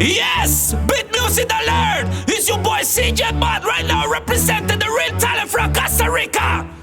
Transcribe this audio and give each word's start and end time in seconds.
Yes! 0.00 0.74
Beat 0.88 1.10
music 1.12 1.50
alert! 1.52 2.06
It's 2.28 2.48
your 2.48 2.58
boy 2.58 2.80
CJ 2.82 3.38
Bud 3.38 3.64
right 3.64 3.86
now 3.86 4.10
representing 4.10 4.78
the 4.78 4.86
real 4.86 5.18
talent 5.18 5.50
from 5.50 5.72
Costa 5.72 6.10
Rica! 6.10 6.73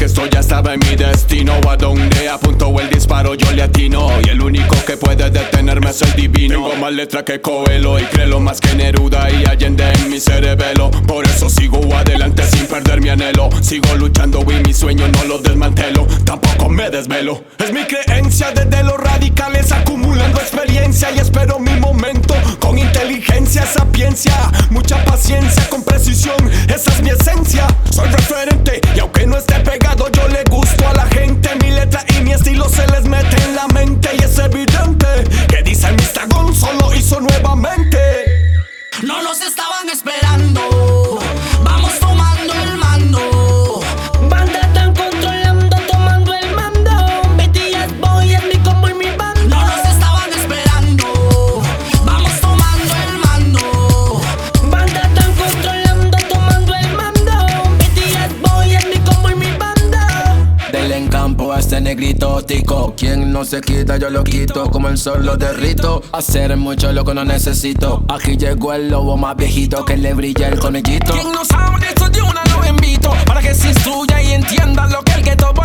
Voy 0.00 0.06
a 0.06 0.06
negar 0.06 0.06
que 0.06 0.06
esto 0.06 0.26
ya 0.26 0.40
estaba 0.40 0.74
en 0.74 0.80
mi 0.80 0.96
destino. 0.96 1.60
A 1.68 1.76
donde 1.76 2.28
apunto 2.28 2.74
el 2.80 2.88
disparo 2.90 3.34
yo 3.34 3.50
le 3.52 3.62
atino. 3.62 4.08
Y 4.24 4.28
el 4.30 4.40
único 4.40 4.76
que 4.86 4.96
puede 4.96 5.30
detenerme 5.30 5.90
es 5.90 6.02
el 6.02 6.12
divino. 6.14 6.54
Tengo 6.54 6.76
más 6.76 6.92
letra 6.92 7.24
que 7.24 7.40
Coelho 7.40 7.98
y 7.98 8.04
creo 8.04 8.40
más 8.40 8.60
que 8.60 8.74
Neruda 8.74 9.30
Y 9.30 9.44
Allende 9.44 9.84
en 9.92 10.10
mi 10.10 10.20
cerebelo. 10.20 10.90
Por 11.06 11.26
eso 11.26 11.48
sigo 11.48 11.80
adelante 11.94 12.42
sin 12.44 12.66
perder 12.66 13.00
mi 13.00 13.10
anhelo. 13.10 13.50
Sigo 13.60 13.94
luchando 13.96 14.44
y 14.50 14.62
mi 14.66 14.72
sueño 14.72 15.06
no 15.08 15.24
lo 15.24 15.38
desmantelo. 15.38 16.06
Tampoco 16.24 16.68
me 16.68 16.90
desvelo. 16.90 17.44
Es 17.58 17.72
mi 17.72 17.84
creencia 17.84 18.52
desde 18.52 18.82
los 18.82 18.96
radicales 18.98 19.72
acumulando 19.72 20.40
experiencia. 20.40 21.10
Y 21.12 21.18
espero 21.18 21.58
mi 21.58 21.74
momento 21.78 22.34
con 22.58 22.78
inteligencia, 22.78 23.66
sapiencia 23.66 24.34
Mucha 24.70 25.02
paciencia 25.04 25.59
negrito 61.80 62.42
tico. 62.44 62.94
Quien 62.96 63.32
no 63.32 63.44
se 63.44 63.60
quita 63.60 63.96
yo 63.96 64.10
lo 64.10 64.24
quito 64.24 64.70
Como 64.70 64.88
el 64.88 64.98
sol 64.98 65.24
lo 65.24 65.36
derrito. 65.36 66.02
Hacer 66.12 66.56
mucho 66.56 66.92
lo 66.92 67.04
que 67.04 67.14
no 67.14 67.24
necesito. 67.24 68.04
Aquí 68.08 68.36
llegó 68.36 68.72
el 68.72 68.88
lobo 68.88 69.16
más 69.16 69.36
viejito 69.36 69.84
Que 69.84 69.96
le 69.96 70.14
brilla 70.14 70.48
el 70.48 70.58
conejito. 70.58 71.12
Quien 71.12 71.32
no 71.32 71.44
sabe 71.44 71.80
de 71.80 71.88
esto 71.88 72.08
de 72.08 72.22
una 72.22 72.42
lo 72.44 72.66
invito. 72.66 73.12
Para 73.26 73.40
que 73.40 73.54
se 73.54 73.68
instruya 73.68 74.22
y 74.22 74.32
entienda 74.32 74.86
lo 74.86 75.02
que 75.02 75.12
el 75.12 75.22
ghetto 75.22 75.52
boy 75.52 75.59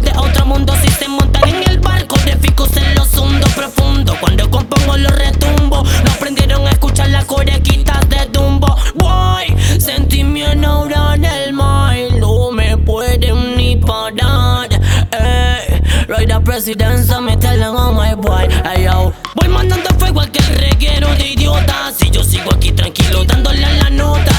de 0.00 0.12
otro 0.16 0.46
mundo. 0.46 0.74
Si 0.82 0.88
se 0.88 1.08
montan 1.08 1.48
en 1.48 1.68
el 1.68 1.78
barco 1.78 2.16
de 2.24 2.36
ficus 2.36 2.76
en 2.76 2.94
los 2.94 3.16
hundo 3.16 3.46
profundo. 3.56 4.16
Cuando 4.20 4.50
compongo 4.50 4.96
los 4.96 5.12
retumbo. 5.12 5.82
No 6.04 6.12
aprendieron 6.12 6.66
a 6.66 6.70
escuchar 6.70 7.08
las 7.10 7.24
corequitas 7.24 8.08
de 8.08 8.26
Dumbo. 8.32 8.76
Boy, 8.94 9.46
sentí 9.78 10.24
mi 10.24 10.42
aura 10.42 11.14
en 11.14 11.24
el 11.24 11.52
mar. 11.52 11.96
No 12.18 12.50
me 12.50 12.76
pueden 12.76 13.56
ni 13.56 13.76
parar. 13.76 14.68
Eh, 15.12 15.82
right 16.08 16.30
a 16.30 16.40
presidencia 16.40 17.20
me 17.20 17.36
telling 17.36 17.64
on 17.64 17.96
my 17.96 18.14
boy. 18.14 18.48
Voy 19.34 19.48
mandando 19.48 19.90
fuego 19.98 20.20
al 20.20 20.30
que 20.30 20.40
reguero 20.40 21.08
de 21.16 21.28
idiota. 21.28 21.92
Si 21.96 22.10
yo 22.10 22.22
sigo 22.22 22.52
aquí 22.52 22.72
tranquilo 22.72 23.24
dándole 23.24 23.64
a 23.64 23.72
la 23.72 23.90
nota. 23.90 24.32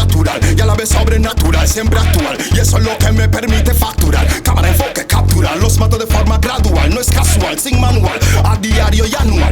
Natural 0.00 0.40
y 0.56 0.60
a 0.60 0.66
la 0.66 0.74
vez 0.74 0.88
sobrenatural, 0.88 1.68
siempre 1.68 1.98
actual. 1.98 2.38
Y 2.54 2.58
eso 2.58 2.78
es 2.78 2.84
lo 2.84 2.96
que 2.98 3.12
me 3.12 3.28
permite 3.28 3.74
facturar. 3.74 4.26
Cámara, 4.42 4.68
enfoque, 4.68 5.06
captura. 5.06 5.54
Los 5.56 5.78
mato 5.78 5.98
de 5.98 6.06
forma 6.06 6.38
gradual, 6.38 6.90
no 6.94 7.00
es 7.00 7.10
casual, 7.10 7.58
sin 7.58 7.80
manual. 7.80 8.18
A 8.44 8.56
diario 8.56 9.04
y 9.06 9.14
anual. 9.14 9.49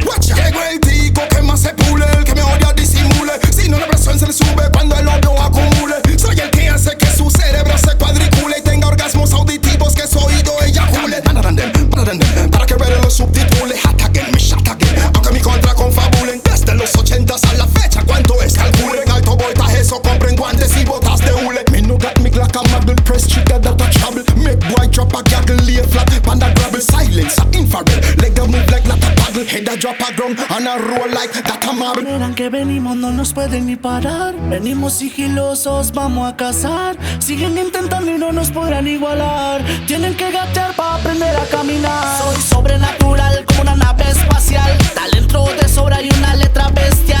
Not 29.63 29.83
a 29.83 29.93
paddle, 29.93 30.35
head 30.35 30.37
a 30.37 30.37
drop 30.37 30.49
a 30.49 30.69
a 30.69 30.79
roll 30.79 31.11
like 31.11 31.31
that. 31.33 31.59
Verán 32.03 32.35
que 32.35 32.49
venimos, 32.49 32.95
no 32.95 33.11
nos 33.11 33.33
pueden 33.33 33.65
ni 33.65 33.75
parar. 33.75 34.35
Venimos 34.49 34.93
sigilosos, 34.93 35.91
vamos 35.91 36.31
a 36.31 36.35
cazar. 36.35 36.97
Siguen 37.19 37.57
intentando 37.57 38.11
y 38.11 38.17
no 38.17 38.31
nos 38.31 38.51
podrán 38.51 38.87
igualar. 38.87 39.63
Tienen 39.87 40.15
que 40.15 40.31
gatear 40.31 40.73
para 40.75 40.95
aprender 40.95 41.35
a 41.35 41.45
caminar. 41.45 42.17
Soy 42.19 42.41
sobrenatural 42.41 43.45
como 43.45 43.61
una 43.61 43.75
nave 43.75 44.09
espacial. 44.09 44.77
Talento 44.93 45.45
de 45.61 45.67
sobra 45.67 46.01
y 46.01 46.09
una 46.09 46.35
letra 46.35 46.69
bestial. 46.69 47.18